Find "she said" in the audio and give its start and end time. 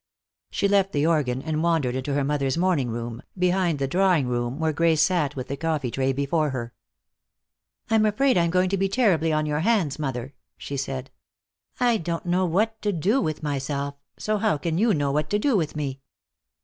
10.57-11.11